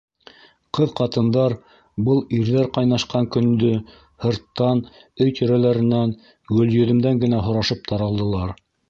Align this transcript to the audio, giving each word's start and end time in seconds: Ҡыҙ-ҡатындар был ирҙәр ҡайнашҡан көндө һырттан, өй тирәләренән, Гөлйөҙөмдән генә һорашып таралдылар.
Ҡыҙ-ҡатындар 0.75 1.53
был 2.07 2.21
ирҙәр 2.37 2.69
ҡайнашҡан 2.77 3.27
көндө 3.35 3.69
һырттан, 4.25 4.81
өй 5.27 5.35
тирәләренән, 5.41 6.17
Гөлйөҙөмдән 6.57 7.23
генә 7.27 7.43
һорашып 7.51 7.85
таралдылар. 7.93 8.57